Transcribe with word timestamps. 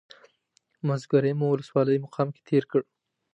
مازیګری 0.87 1.33
مو 1.39 1.45
ولسوالۍ 1.51 1.97
مقام 2.05 2.27
کې 2.35 2.41
تېر 2.49 2.63
کړ. 2.71 2.81